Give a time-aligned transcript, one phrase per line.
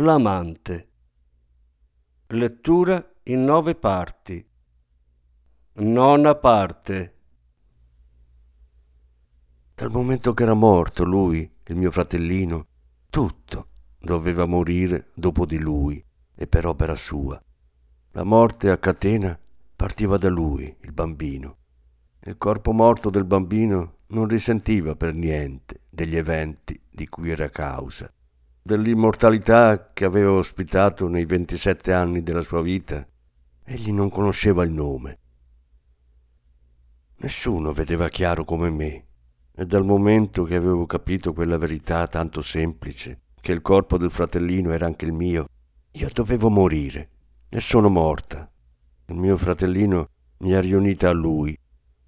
[0.00, 0.88] L'amante.
[2.28, 4.46] Lettura in nove parti.
[5.72, 7.16] Nona parte.
[9.74, 12.66] Dal momento che era morto lui, il mio fratellino,
[13.10, 16.00] tutto doveva morire dopo di lui
[16.32, 17.42] e per opera sua.
[18.12, 19.36] La morte a catena
[19.74, 21.56] partiva da lui, il bambino.
[22.20, 28.08] Il corpo morto del bambino non risentiva per niente degli eventi di cui era causa
[28.68, 33.02] dell'immortalità che aveva ospitato nei 27 anni della sua vita,
[33.64, 35.18] egli non conosceva il nome.
[37.16, 39.06] Nessuno vedeva chiaro come me,
[39.54, 44.70] e dal momento che avevo capito quella verità tanto semplice, che il corpo del fratellino
[44.70, 45.48] era anche il mio,
[45.92, 47.08] io dovevo morire,
[47.48, 48.52] e sono morta.
[49.06, 51.58] Il mio fratellino mi ha riunita a lui,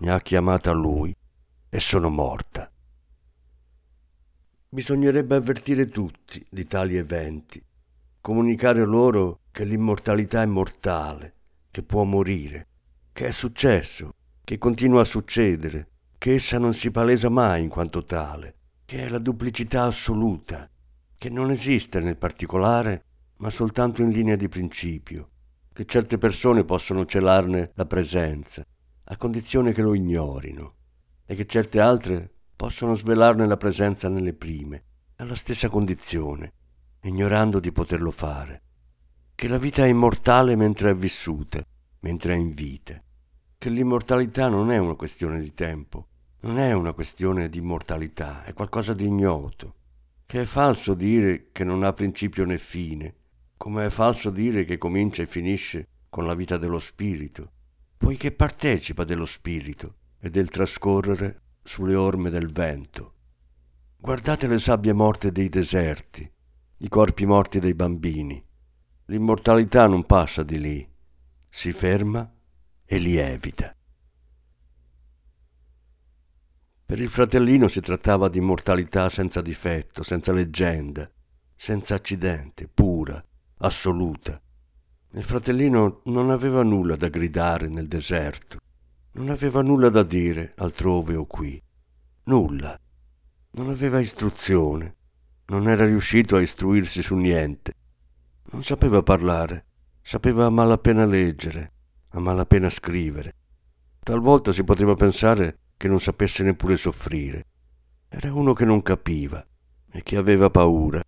[0.01, 1.17] mi ha chiamata a lui,
[1.71, 2.70] e sono morta.
[4.73, 7.61] Bisognerebbe avvertire tutti di tali eventi,
[8.21, 11.35] comunicare loro che l'immortalità è mortale,
[11.73, 12.69] che può morire,
[13.13, 18.05] che è successo, che continua a succedere, che essa non si palesa mai in quanto
[18.05, 18.55] tale,
[18.85, 20.71] che è la duplicità assoluta,
[21.19, 23.07] che non esiste nel particolare,
[23.39, 25.31] ma soltanto in linea di principio,
[25.73, 28.65] che certe persone possono celarne la presenza,
[29.03, 30.75] a condizione che lo ignorino,
[31.27, 34.85] e che certe altre possono svelarne la presenza nelle prime,
[35.17, 36.53] alla stessa condizione,
[37.05, 38.63] ignorando di poterlo fare.
[39.35, 41.65] Che la vita è immortale mentre è vissuta,
[42.01, 43.03] mentre è in vita.
[43.57, 46.09] Che l'immortalità non è una questione di tempo,
[46.41, 49.77] non è una questione di immortalità, è qualcosa di ignoto.
[50.27, 53.15] Che è falso dire che non ha principio né fine,
[53.57, 57.53] come è falso dire che comincia e finisce con la vita dello spirito,
[57.97, 63.15] poiché partecipa dello spirito e del trascorrere sulle orme del vento.
[63.97, 66.29] Guardate le sabbie morte dei deserti,
[66.79, 68.45] i corpi morti dei bambini.
[69.05, 70.93] L'immortalità non passa di lì,
[71.49, 72.29] si ferma
[72.85, 73.73] e li evita.
[76.87, 81.09] Per il fratellino si trattava di immortalità senza difetto, senza leggenda,
[81.55, 83.25] senza accidente, pura,
[83.59, 84.43] assoluta.
[85.13, 88.59] Il fratellino non aveva nulla da gridare nel deserto.
[89.13, 91.61] Non aveva nulla da dire altrove o qui.
[92.25, 92.79] Nulla.
[93.53, 94.97] Non aveva istruzione.
[95.47, 97.73] Non era riuscito a istruirsi su niente.
[98.53, 99.67] Non sapeva parlare.
[100.01, 101.73] Sapeva a malapena leggere,
[102.11, 103.35] a malapena scrivere.
[103.99, 107.47] Talvolta si poteva pensare che non sapesse neppure soffrire.
[108.09, 109.45] Era uno che non capiva
[109.91, 111.03] e che aveva paura.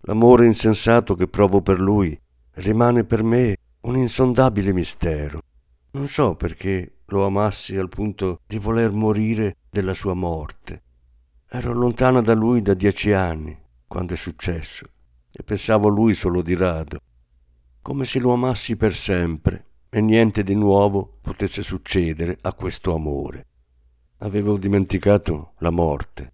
[0.00, 2.18] L'amore insensato che provo per lui
[2.54, 5.42] rimane per me un insondabile mistero.
[5.94, 10.82] Non so perché lo amassi al punto di voler morire della sua morte.
[11.50, 13.54] Ero lontana da lui da dieci anni,
[13.86, 14.86] quando è successo,
[15.30, 16.98] e pensavo a lui solo di rado,
[17.82, 23.46] come se lo amassi per sempre e niente di nuovo potesse succedere a questo amore.
[24.18, 26.32] Avevo dimenticato la morte.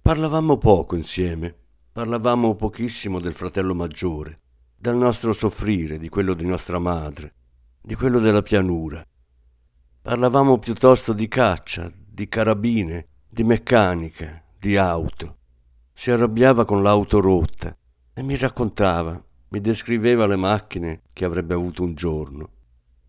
[0.00, 1.52] Parlavamo poco insieme,
[1.90, 4.38] parlavamo pochissimo del fratello maggiore,
[4.76, 7.34] del nostro soffrire, di quello di nostra madre,
[7.86, 9.06] di quello della pianura.
[10.02, 15.36] Parlavamo piuttosto di caccia, di carabine, di meccanica, di auto.
[15.92, 17.72] Si arrabbiava con l'auto rotta
[18.12, 22.50] e mi raccontava, mi descriveva le macchine che avrebbe avuto un giorno.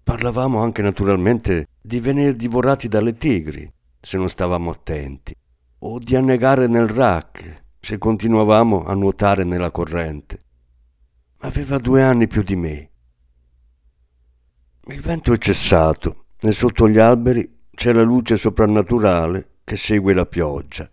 [0.04, 3.68] Parlavamo anche naturalmente di venire divorati dalle tigri,
[4.00, 5.36] se non stavamo attenti,
[5.80, 10.40] o di annegare nel rack, se continuavamo a nuotare nella corrente.
[11.40, 12.92] Aveva due anni più di me
[14.90, 20.26] il vento è cessato e sotto gli alberi c'è la luce soprannaturale che segue la
[20.26, 20.90] pioggia.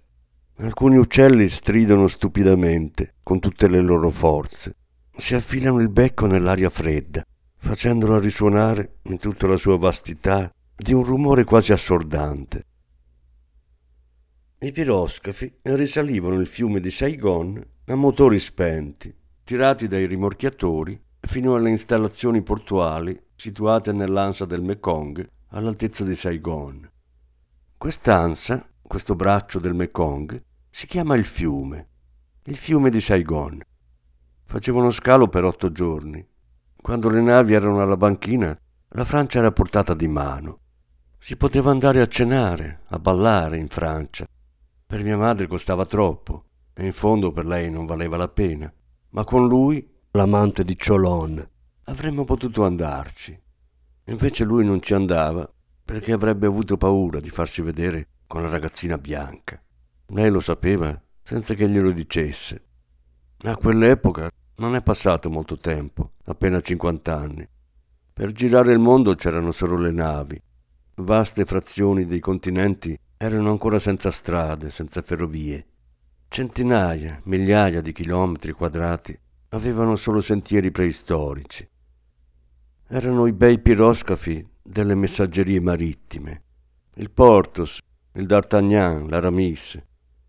[0.56, 4.76] Alcuni uccelli stridono stupidamente con tutte le loro forze.
[5.16, 7.22] Si affilano il becco nell'aria fredda,
[7.56, 12.66] facendola risuonare in tutta la sua vastità di un rumore quasi assordante.
[14.58, 19.14] I piroscafi risalivano il fiume di Saigon a motori spenti,
[19.44, 26.90] tirati dai rimorchiatori fino alle installazioni portuali situate nell'ansa del Mekong all'altezza di Saigon.
[27.76, 31.88] Quest'ansa, questo braccio del Mekong, si chiama il fiume
[32.46, 33.58] il fiume di Saigon.
[34.44, 36.22] Facevano scalo per otto giorni.
[36.76, 38.54] Quando le navi erano alla banchina,
[38.88, 40.58] la Francia era portata di mano.
[41.18, 44.26] Si poteva andare a cenare, a ballare in Francia.
[44.86, 46.44] Per mia madre costava troppo
[46.74, 48.70] e in fondo per lei non valeva la pena.
[49.10, 51.44] Ma con lui, l'amante di Cholon,
[51.86, 53.36] avremmo potuto andarci.
[54.04, 55.50] Invece lui non ci andava
[55.84, 59.60] perché avrebbe avuto paura di farsi vedere con la ragazzina bianca.
[60.08, 62.62] Lei lo sapeva senza che glielo dicesse.
[63.42, 67.48] A quell'epoca non è passato molto tempo, appena 50 anni.
[68.12, 70.40] Per girare il mondo c'erano solo le navi.
[70.96, 75.66] Vaste frazioni dei continenti erano ancora senza strade, senza ferrovie.
[76.28, 79.18] Centinaia, migliaia di chilometri quadrati
[79.54, 81.68] avevano solo sentieri preistorici.
[82.88, 86.42] Erano i bei piroscafi delle messaggerie marittime,
[86.94, 87.78] il Portos,
[88.12, 89.80] il D'Artagnan, l'Aramis,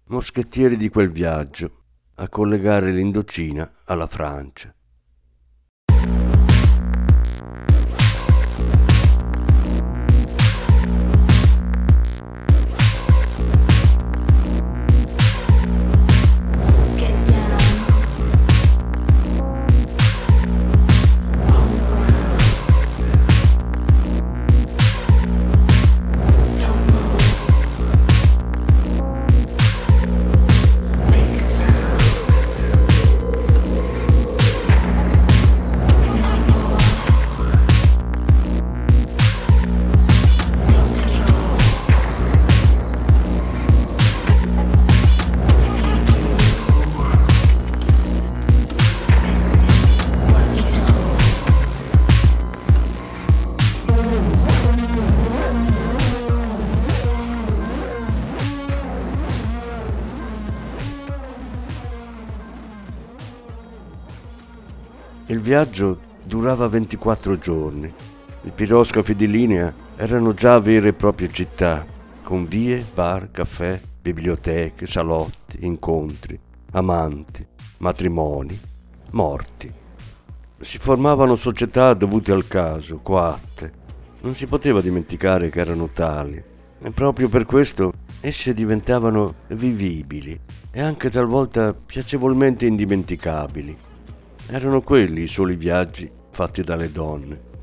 [0.06, 1.84] moschettieri di quel viaggio,
[2.16, 4.74] a collegare l'Indocina alla Francia.
[65.46, 67.94] Viaggio durava 24 giorni.
[68.42, 71.86] I piroscafi di linea erano già vere e proprie città,
[72.24, 76.40] con vie, bar, caffè, biblioteche, salotti, incontri,
[76.72, 77.46] amanti,
[77.78, 78.60] matrimoni,
[79.12, 79.72] morti.
[80.62, 83.72] Si formavano società dovute al caso, coatte.
[84.22, 86.44] Non si poteva dimenticare che erano tali
[86.82, 90.40] e proprio per questo esse diventavano vivibili
[90.72, 93.94] e anche talvolta piacevolmente indimenticabili.
[94.48, 97.54] Erano quelli i soli viaggi fatti dalle donne.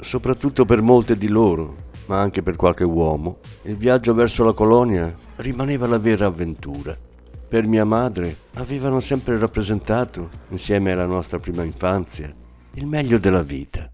[0.00, 5.12] Soprattutto per molte di loro, ma anche per qualche uomo, il viaggio verso la colonia
[5.36, 6.96] rimaneva la vera avventura.
[7.48, 12.32] Per mia madre avevano sempre rappresentato, insieme alla nostra prima infanzia,
[12.74, 13.90] il meglio della vita.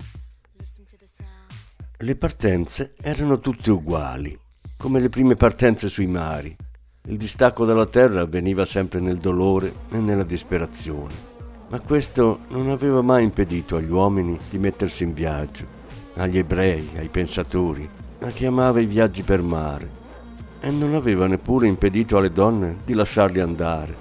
[1.98, 4.38] Le partenze erano tutte uguali,
[4.76, 6.54] come le prime partenze sui mari.
[7.04, 11.35] Il distacco dalla terra avveniva sempre nel dolore e nella disperazione
[11.68, 15.64] ma questo non aveva mai impedito agli uomini di mettersi in viaggio,
[16.14, 17.88] agli ebrei, ai pensatori,
[18.20, 20.04] a chi amava i viaggi per mare,
[20.60, 23.94] e non aveva neppure impedito alle donne di lasciarli andare,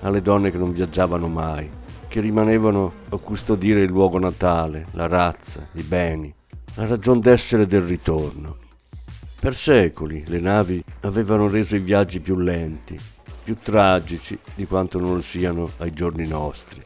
[0.00, 1.70] alle donne che non viaggiavano mai,
[2.08, 6.32] che rimanevano a custodire il luogo natale, la razza, i beni,
[6.74, 8.56] la ragion d'essere del ritorno.
[9.40, 12.98] Per secoli le navi avevano reso i viaggi più lenti,
[13.44, 16.82] più tragici di quanto non lo siano ai giorni nostri.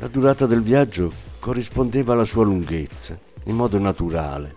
[0.00, 4.54] La durata del viaggio corrispondeva alla sua lunghezza, in modo naturale.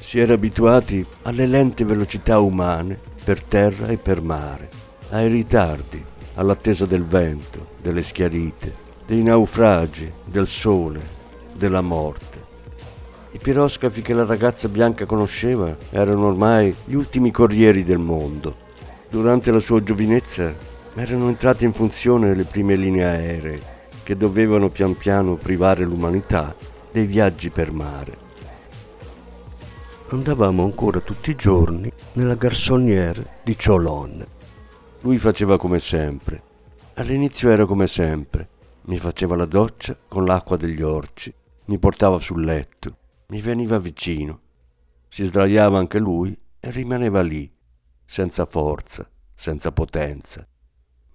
[0.00, 4.70] Si era abituati alle lente velocità umane per terra e per mare,
[5.10, 6.02] ai ritardi,
[6.36, 11.02] all'attesa del vento, delle schiarite, dei naufragi, del sole,
[11.52, 12.46] della morte.
[13.32, 18.56] I piroscafi che la ragazza bianca conosceva erano ormai gli ultimi corrieri del mondo.
[19.10, 20.54] Durante la sua giovinezza
[20.94, 23.76] erano entrate in funzione le prime linee aeree
[24.08, 26.56] che dovevano pian piano privare l'umanità
[26.90, 28.16] dei viaggi per mare.
[30.08, 34.24] Andavamo ancora tutti i giorni nella garçonnière di Cholon.
[35.02, 36.42] Lui faceva come sempre.
[36.94, 38.48] All'inizio era come sempre.
[38.84, 41.30] Mi faceva la doccia con l'acqua degli orci,
[41.66, 42.96] mi portava sul letto,
[43.26, 44.40] mi veniva vicino.
[45.10, 47.52] Si sdraiava anche lui e rimaneva lì,
[48.06, 50.48] senza forza, senza potenza.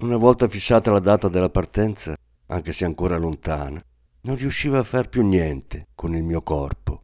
[0.02, 2.16] Una volta fissata la data della partenza,
[2.48, 3.84] anche se ancora lontana,
[4.22, 7.04] non riusciva a far più niente con il mio corpo.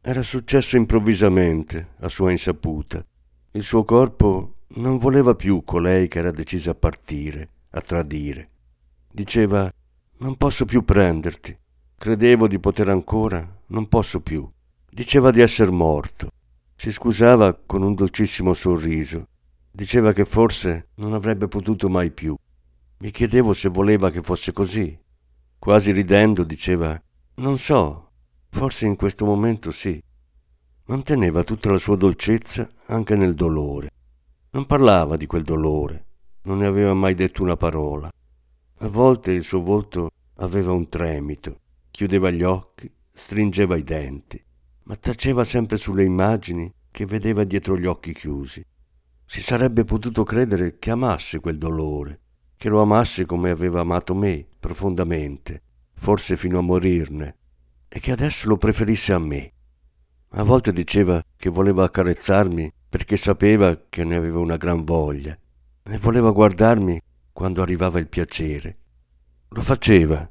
[0.00, 3.04] Era successo improvvisamente, a sua insaputa.
[3.52, 8.50] Il suo corpo non voleva più colei che era decisa a partire, a tradire.
[9.10, 9.70] Diceva,
[10.18, 11.56] non posso più prenderti.
[11.96, 14.48] Credevo di poter ancora, non posso più.
[14.90, 16.30] Diceva di essere morto.
[16.74, 19.26] Si scusava con un dolcissimo sorriso.
[19.70, 22.36] Diceva che forse non avrebbe potuto mai più.
[23.00, 24.98] Mi chiedevo se voleva che fosse così.
[25.56, 27.00] Quasi ridendo diceva
[27.36, 28.10] Non so,
[28.48, 30.02] forse in questo momento sì.
[30.86, 33.90] Manteneva tutta la sua dolcezza anche nel dolore.
[34.50, 36.06] Non parlava di quel dolore,
[36.42, 38.10] non ne aveva mai detto una parola.
[38.78, 41.60] A volte il suo volto aveva un tremito,
[41.92, 44.42] chiudeva gli occhi, stringeva i denti,
[44.84, 48.64] ma taceva sempre sulle immagini che vedeva dietro gli occhi chiusi.
[49.24, 52.20] Si sarebbe potuto credere che amasse quel dolore,
[52.58, 55.62] che lo amasse come aveva amato me profondamente,
[55.94, 57.36] forse fino a morirne,
[57.88, 59.52] e che adesso lo preferisse a me.
[60.30, 65.38] A volte diceva che voleva accarezzarmi perché sapeva che ne avevo una gran voglia
[65.84, 67.00] e voleva guardarmi
[67.32, 68.78] quando arrivava il piacere.
[69.50, 70.28] Lo faceva,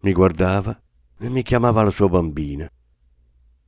[0.00, 0.80] mi guardava
[1.18, 2.68] e mi chiamava la sua bambina.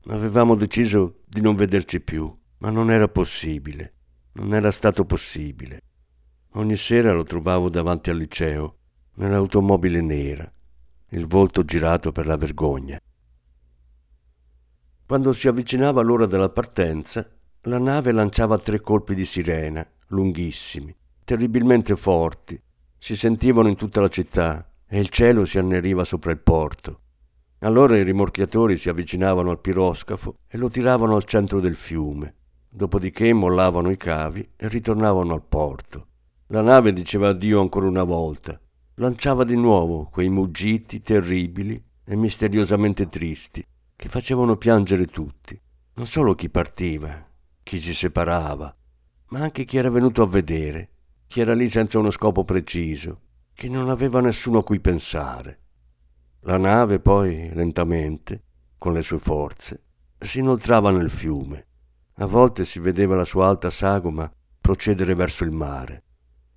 [0.07, 3.93] Avevamo deciso di non vederci più, ma non era possibile,
[4.33, 5.83] non era stato possibile.
[6.55, 8.77] Ogni sera lo trovavo davanti al liceo,
[9.15, 10.51] nell'automobile nera,
[11.11, 13.01] il volto girato per la vergogna.
[15.07, 17.25] Quando si avvicinava l'ora della partenza,
[17.63, 20.93] la nave lanciava tre colpi di sirena, lunghissimi,
[21.23, 22.61] terribilmente forti,
[22.99, 27.01] si sentivano in tutta la città e il cielo si anneriva sopra il porto.
[27.61, 32.35] Allora i rimorchiatori si avvicinavano al piroscafo e lo tiravano al centro del fiume.
[32.69, 36.07] Dopodiché mollavano i cavi e ritornavano al porto.
[36.53, 38.61] La nave diceva addio ancora una volta.
[38.95, 43.65] Lanciava di nuovo quei muggiti terribili e misteriosamente tristi
[43.95, 45.59] che facevano piangere tutti,
[45.95, 47.25] non solo chi partiva,
[47.63, 48.75] chi si separava,
[49.29, 50.89] ma anche chi era venuto a vedere,
[51.29, 53.21] chi era lì senza uno scopo preciso,
[53.55, 55.61] che non aveva nessuno a cui pensare.
[56.41, 58.43] La nave poi, lentamente,
[58.77, 59.83] con le sue forze,
[60.19, 61.67] si inoltrava nel fiume.
[62.15, 64.29] A volte si vedeva la sua alta sagoma
[64.61, 66.03] procedere verso il mare.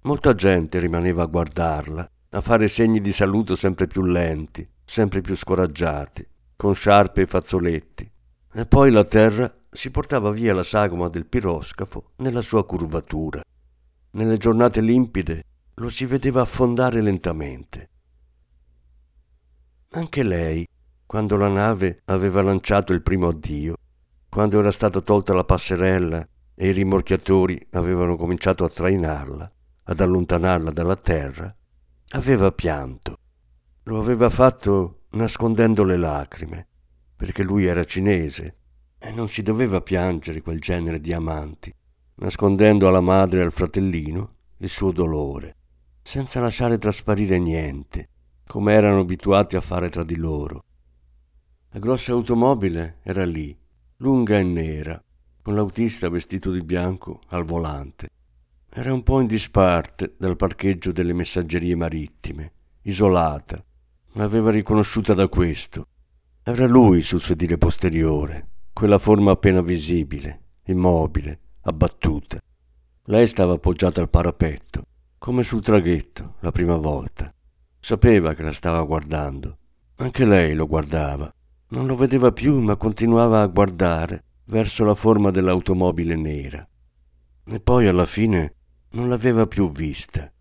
[0.06, 5.34] Molta gente rimaneva a guardarla, a fare segni di saluto sempre più lenti, sempre più
[5.34, 8.12] scoraggiati, con sciarpe e fazzoletti.
[8.52, 13.42] E poi la terra si portava via la sagoma del piroscafo nella sua curvatura.
[14.12, 15.46] Nelle giornate limpide
[15.76, 17.90] lo si vedeva affondare lentamente.
[19.92, 20.68] Anche lei,
[21.06, 23.78] quando la nave aveva lanciato il primo addio,
[24.28, 29.52] quando era stata tolta la passerella e i rimorchiatori avevano cominciato a trainarla,
[29.84, 31.56] ad allontanarla dalla terra,
[32.10, 33.18] aveva pianto.
[33.84, 36.68] Lo aveva fatto nascondendo le lacrime,
[37.16, 38.58] perché lui era cinese
[38.98, 41.74] e non si doveva piangere quel genere di amanti,
[42.16, 45.56] nascondendo alla madre e al fratellino il suo dolore,
[46.02, 48.10] senza lasciare trasparire niente,
[48.46, 50.64] come erano abituati a fare tra di loro.
[51.72, 53.58] La grossa automobile era lì,
[53.98, 55.04] lunga e nera,
[55.42, 58.10] con l'autista vestito di bianco al volante.
[58.76, 63.64] Era un po' in disparte dal parcheggio delle messaggerie marittime, isolata.
[64.14, 65.86] L'aveva riconosciuta da questo.
[66.42, 72.40] Era lui sul sedile posteriore, quella forma appena visibile, immobile, abbattuta.
[73.04, 74.86] Lei stava appoggiata al parapetto,
[75.20, 77.32] come sul traghetto, la prima volta.
[77.78, 79.58] Sapeva che la stava guardando.
[79.98, 81.32] Anche lei lo guardava.
[81.68, 86.68] Non lo vedeva più, ma continuava a guardare verso la forma dell'automobile nera.
[87.46, 88.56] E poi alla fine
[88.94, 90.32] non l'aveva più vista.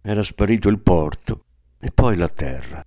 [0.00, 1.44] Era sparito il porto
[1.78, 2.82] e poi la terra.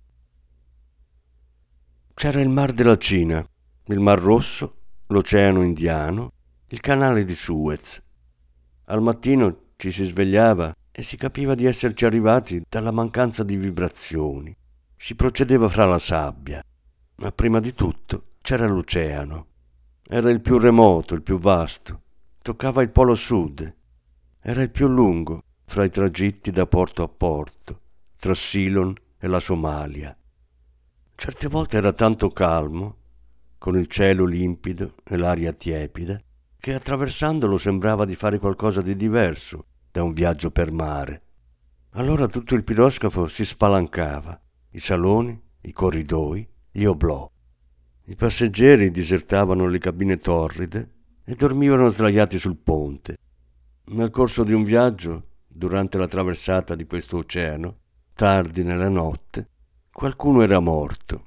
[2.14, 3.44] C'era il mar della Cina,
[3.86, 4.76] il mar Rosso,
[5.06, 6.32] l'Oceano Indiano,
[6.68, 8.02] il canale di Suez.
[8.86, 14.54] Al mattino ci si svegliava e si capiva di esserci arrivati dalla mancanza di vibrazioni.
[14.96, 16.62] Si procedeva fra la sabbia,
[17.16, 19.46] ma prima di tutto c'era l'oceano.
[20.02, 22.00] Era il più remoto, il più vasto.
[22.38, 23.72] Toccava il polo sud
[24.44, 27.80] era il più lungo fra i tragitti da porto a porto,
[28.18, 30.16] tra Silon e la Somalia.
[31.14, 32.96] Certe volte era tanto calmo,
[33.56, 36.20] con il cielo limpido e l'aria tiepida,
[36.58, 41.22] che attraversandolo sembrava di fare qualcosa di diverso da un viaggio per mare.
[41.90, 47.30] Allora tutto il piroscafo si spalancava, i saloni, i corridoi, gli oblò.
[48.06, 50.90] I passeggeri disertavano le cabine torride
[51.24, 53.16] e dormivano sdraiati sul ponte,
[53.84, 57.78] nel corso di un viaggio, durante la traversata di questo oceano,
[58.14, 59.48] tardi nella notte,
[59.92, 61.26] qualcuno era morto.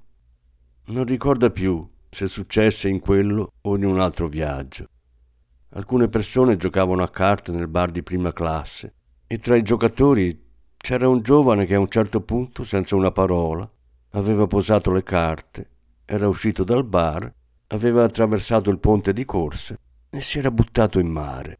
[0.85, 4.87] Non ricorda più se successe in quello o in un altro viaggio.
[5.69, 8.93] Alcune persone giocavano a carte nel bar di prima classe
[9.27, 10.43] e tra i giocatori
[10.77, 13.69] c'era un giovane che a un certo punto, senza una parola,
[14.11, 15.69] aveva posato le carte,
[16.05, 17.31] era uscito dal bar,
[17.67, 19.77] aveva attraversato il ponte di corse
[20.09, 21.59] e si era buttato in mare.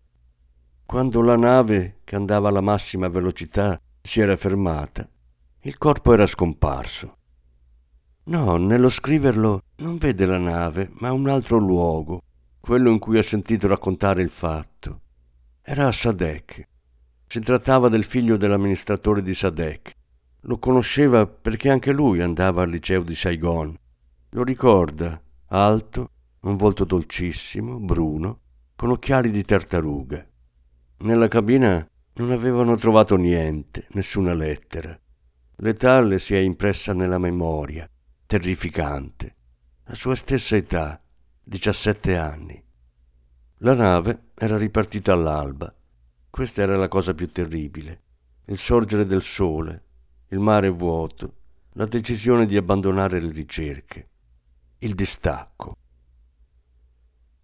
[0.86, 5.10] Quando la nave, che andava alla massima velocità, si era fermata,
[5.62, 7.18] Il corpo era scomparso.
[8.26, 12.22] No, nello scriverlo non vede la nave, ma un altro luogo,
[12.60, 15.02] quello in cui ha sentito raccontare il fatto.
[15.64, 16.68] Era a Sadek.
[17.26, 19.92] Si trattava del figlio dell'amministratore di Sadek.
[20.42, 23.76] Lo conosceva perché anche lui andava al liceo di Saigon.
[24.30, 26.10] Lo ricorda, alto,
[26.42, 28.40] un volto dolcissimo, bruno,
[28.76, 30.24] con occhiali di tartaruga.
[30.98, 34.98] Nella cabina non avevano trovato niente, nessuna lettera.
[35.58, 37.90] L'età le si è impressa nella memoria,
[38.26, 39.36] terrificante.
[39.86, 41.02] La sua stessa età,
[41.44, 42.64] 17 anni.
[43.60, 45.74] La nave era ripartita all'alba.
[46.30, 48.02] Questa era la cosa più terribile.
[48.46, 49.84] Il sorgere del sole,
[50.30, 51.36] il mare vuoto,
[51.74, 54.10] la decisione di abbandonare le ricerche,
[54.80, 55.78] il distacco.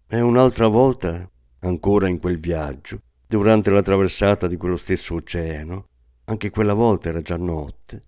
[0.06, 1.30] E un'altra volta,
[1.60, 3.00] ancora in quel viaggio,
[3.36, 5.86] durante la traversata di quello stesso oceano,
[6.24, 8.04] anche quella volta era già notte,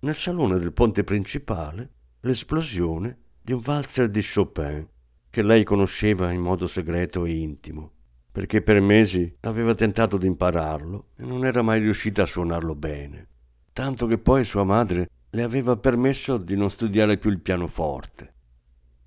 [0.00, 4.86] nel salone del ponte principale l'esplosione di un valzer di Chopin
[5.30, 7.92] che lei conosceva in modo segreto e intimo,
[8.30, 13.26] perché per mesi aveva tentato di impararlo e non era mai riuscita a suonarlo bene,
[13.72, 18.34] tanto che poi sua madre le aveva permesso di non studiare più il pianoforte.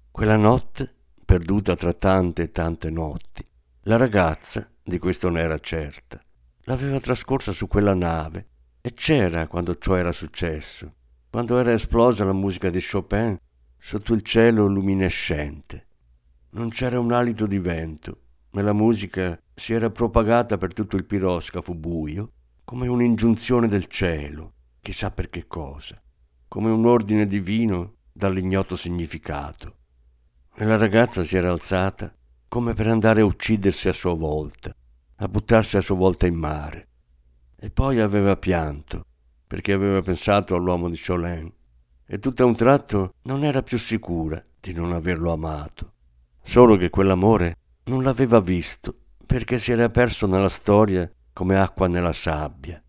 [0.09, 0.91] Quella notte
[1.23, 3.45] perduta tra tante e tante notti.
[3.83, 6.19] La ragazza, di questo ne era certa,
[6.63, 8.47] l'aveva trascorsa su quella nave
[8.81, 10.93] e c'era quando ciò era successo,
[11.29, 13.37] quando era esplosa la musica di Chopin
[13.77, 15.87] sotto il cielo luminescente.
[16.51, 18.21] Non c'era un alito di vento,
[18.51, 22.31] ma la musica si era propagata per tutto il piroscafo buio
[22.63, 26.01] come un'ingiunzione del cielo, chissà per che cosa,
[26.47, 29.75] come un ordine divino dall'ignoto significato
[30.55, 32.13] e la ragazza si era alzata
[32.51, 34.75] come per andare a uccidersi a sua volta,
[35.15, 36.87] a buttarsi a sua volta in mare.
[37.55, 39.05] E poi aveva pianto,
[39.47, 41.49] perché aveva pensato all'uomo di Cholin,
[42.05, 45.93] e tutto a un tratto non era più sicura di non averlo amato.
[46.43, 52.11] Solo che quell'amore non l'aveva visto, perché si era perso nella storia come acqua nella
[52.11, 52.83] sabbia.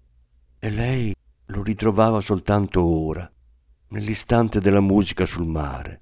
[0.59, 1.15] E lei
[1.47, 3.31] lo ritrovava soltanto ora,
[3.91, 6.01] nell'istante della musica sul mare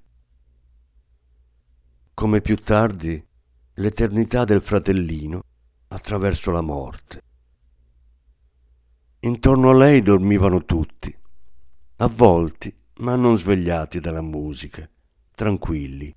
[2.13, 3.25] come più tardi
[3.81, 5.41] l'eternità del fratellino
[5.87, 7.21] attraverso la morte.
[9.21, 11.15] Intorno a lei dormivano tutti,
[11.97, 14.87] avvolti ma non svegliati dalla musica,
[15.33, 16.13] tranquilli.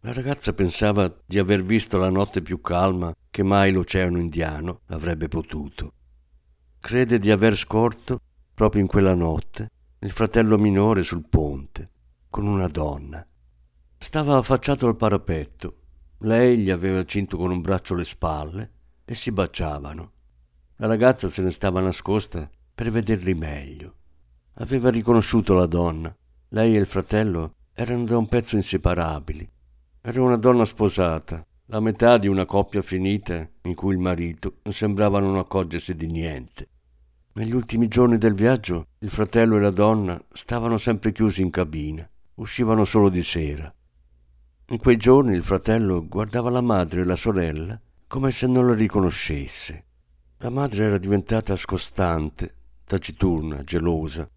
[0.00, 5.28] La ragazza pensava di aver visto la notte più calma che mai l'oceano indiano avrebbe
[5.28, 5.92] potuto.
[6.80, 8.18] Crede di aver scorto,
[8.52, 11.90] proprio in quella notte, il fratello minore sul ponte,
[12.28, 13.24] con una donna.
[13.96, 15.79] Stava affacciato al parapetto.
[16.22, 18.70] Lei gli aveva cinto con un braccio le spalle
[19.06, 20.12] e si baciavano.
[20.76, 23.94] La ragazza se ne stava nascosta per vederli meglio.
[24.54, 26.14] Aveva riconosciuto la donna.
[26.48, 29.48] Lei e il fratello erano da un pezzo inseparabili.
[30.02, 35.20] Era una donna sposata, la metà di una coppia finita in cui il marito sembrava
[35.20, 36.68] non accorgersi di niente.
[37.32, 42.06] Negli ultimi giorni del viaggio il fratello e la donna stavano sempre chiusi in cabina,
[42.34, 43.72] uscivano solo di sera.
[44.70, 48.74] In quei giorni il fratello guardava la madre e la sorella come se non la
[48.74, 49.84] riconoscesse.
[50.38, 52.54] La madre era diventata scostante,
[52.84, 54.30] taciturna, gelosa.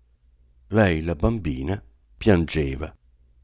[0.69, 1.79] Lei, la bambina,
[2.17, 2.91] piangeva.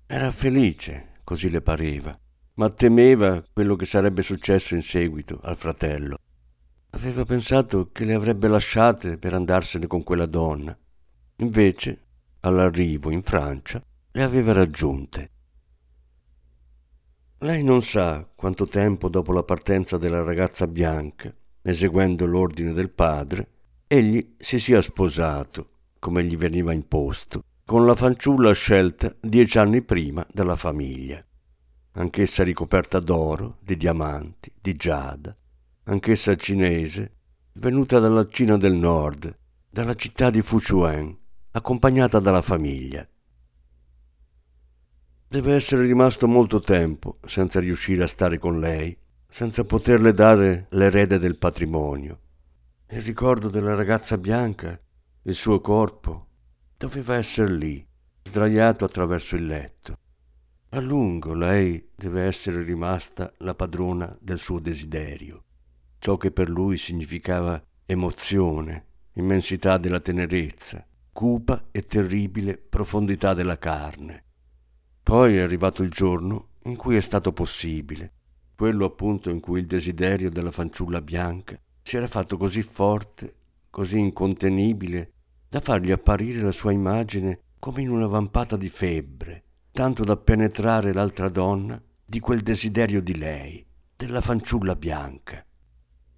[0.08, 2.20] Era felice, così le pareva,
[2.56, 6.18] ma temeva quello che sarebbe successo in seguito al fratello.
[6.90, 10.76] Aveva pensato che le avrebbe lasciate per andarsene con quella donna.
[11.36, 12.06] Invece,
[12.40, 13.80] all'arrivo in Francia,
[14.12, 15.34] le aveva raggiunte
[17.40, 23.48] lei non sa quanto tempo dopo la partenza della ragazza bianca, eseguendo l'ordine del padre,
[23.88, 30.26] egli si sia sposato, come gli veniva imposto, con la fanciulla scelta dieci anni prima
[30.32, 31.24] dalla famiglia,
[31.94, 35.36] anch'essa ricoperta d'oro, di diamanti, di giada,
[35.84, 37.14] anch'essa cinese,
[37.54, 39.34] venuta dalla Cina del Nord,
[39.70, 41.18] dalla città di Fuchuen,
[41.52, 43.08] accompagnata dalla famiglia.
[45.32, 51.20] Deve essere rimasto molto tempo senza riuscire a stare con lei, senza poterle dare l'erede
[51.20, 52.20] del patrimonio.
[52.90, 54.82] Il ricordo della ragazza bianca,
[55.22, 56.26] il suo corpo,
[56.76, 57.88] doveva essere lì,
[58.24, 59.98] sdraiato attraverso il letto.
[60.70, 65.44] A lungo lei deve essere rimasta la padrona del suo desiderio,
[66.00, 74.24] ciò che per lui significava emozione, immensità della tenerezza, cupa e terribile profondità della carne.
[75.10, 78.12] Poi è arrivato il giorno in cui è stato possibile,
[78.56, 83.34] quello appunto in cui il desiderio della fanciulla bianca si era fatto così forte,
[83.72, 85.14] così incontenibile,
[85.50, 90.94] da fargli apparire la sua immagine come in una vampata di febbre, tanto da penetrare
[90.94, 95.44] l'altra donna di quel desiderio di lei, della fanciulla bianca.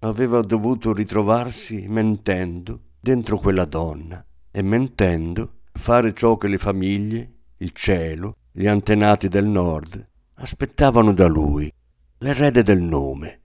[0.00, 7.72] Aveva dovuto ritrovarsi mentendo dentro quella donna e mentendo fare ciò che le famiglie, il
[7.72, 11.72] cielo, gli antenati del nord aspettavano da lui,
[12.18, 13.40] l'erede del nome.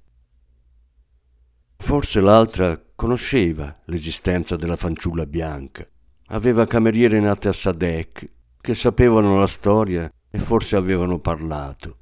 [1.78, 5.88] Forse l'altra conosceva l'esistenza della fanciulla bianca.
[6.28, 11.98] Aveva cameriere nate a Sadek che sapevano la storia e forse avevano parlato.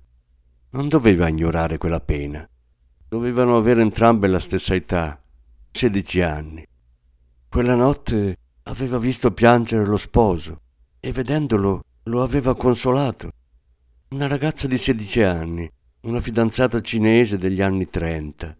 [0.72, 2.48] Non doveva ignorare quella pena.
[3.08, 5.22] Dovevano avere entrambe la stessa età,
[5.70, 6.65] 16 anni.
[7.48, 10.62] Quella notte aveva visto piangere lo sposo
[11.00, 13.32] e vedendolo lo aveva consolato.
[14.10, 15.70] Una ragazza di 16 anni,
[16.02, 18.56] una fidanzata cinese degli anni 30,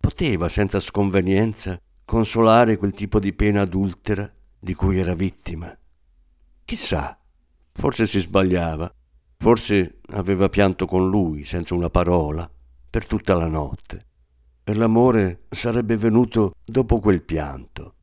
[0.00, 5.72] poteva senza sconvenienza consolare quel tipo di pena adultera di cui era vittima.
[6.64, 7.16] Chissà,
[7.72, 8.92] forse si sbagliava,
[9.36, 12.50] forse aveva pianto con lui senza una parola
[12.90, 14.06] per tutta la notte
[14.64, 17.94] e l'amore sarebbe venuto dopo quel pianto.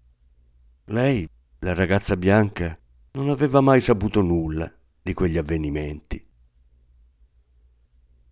[0.85, 1.27] Lei,
[1.59, 2.77] la ragazza bianca,
[3.11, 4.71] non aveva mai saputo nulla
[5.07, 6.21] di quegli avvenimenti.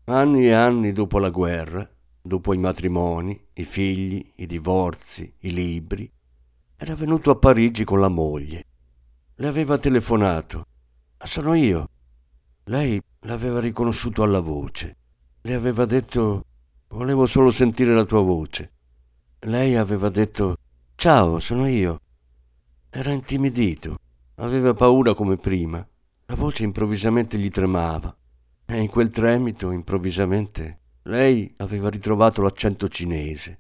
[0.08, 1.90] Anni e anni dopo la guerra,
[2.22, 6.12] dopo i matrimoni, i figli, i divorzi, i libri,
[6.76, 8.66] era venuto a Parigi con la moglie.
[9.36, 10.66] Le aveva telefonato.
[11.24, 11.88] Sono io.
[12.66, 14.98] Lei l'aveva riconosciuto alla voce.
[15.44, 16.46] Le aveva detto
[16.90, 18.72] volevo solo sentire la tua voce.
[19.40, 20.58] Lei aveva detto
[20.96, 22.02] ciao, sono io.
[22.90, 23.98] Era intimidito,
[24.36, 25.88] aveva paura come prima.
[26.28, 28.16] La voce improvvisamente gli tremava
[28.66, 33.60] e in quel tremito improvvisamente lei aveva ritrovato l'accento cinese.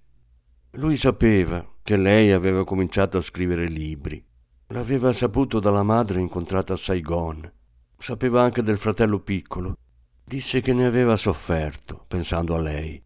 [0.71, 4.23] Lui sapeva che lei aveva cominciato a scrivere libri.
[4.69, 7.51] L'aveva saputo dalla madre incontrata a Saigon.
[7.99, 9.77] Sapeva anche del fratello piccolo.
[10.23, 12.99] Disse che ne aveva sofferto, pensando a lei.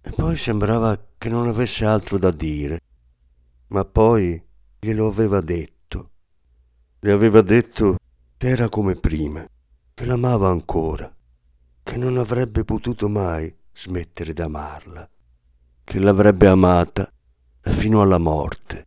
[0.00, 2.80] E poi sembrava che non avesse altro da dire.
[3.68, 4.42] Ma poi
[4.80, 6.10] glielo aveva detto.
[7.00, 7.96] Le aveva detto
[8.44, 9.42] che era come prima,
[9.94, 11.10] che l'amava ancora,
[11.82, 15.08] che non avrebbe potuto mai smettere d'amarla,
[15.82, 17.10] che l'avrebbe amata
[17.62, 18.86] fino alla morte.